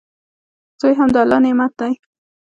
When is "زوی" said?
0.79-0.93